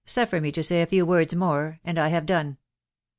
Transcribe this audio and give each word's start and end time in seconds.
i6Q 0.07 0.25
{hfier 0.29 0.41
me 0.41 0.51
to 0.51 0.63
say 0.63 0.81
a 0.81 0.87
few 0.87 1.05
words 1.05 1.35
more, 1.35 1.79
and 1.85 1.99
I 1.99 2.07
have 2.07 2.25
done 2.25 2.57